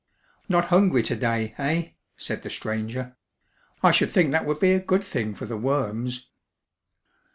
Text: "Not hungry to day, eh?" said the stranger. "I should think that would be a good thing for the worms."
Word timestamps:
"Not 0.49 0.69
hungry 0.73 1.03
to 1.03 1.15
day, 1.15 1.53
eh?" 1.59 1.89
said 2.17 2.41
the 2.41 2.49
stranger. 2.49 3.15
"I 3.83 3.91
should 3.91 4.09
think 4.11 4.31
that 4.31 4.47
would 4.47 4.59
be 4.59 4.71
a 4.73 4.79
good 4.79 5.03
thing 5.03 5.35
for 5.35 5.45
the 5.45 5.57
worms." 5.57 6.25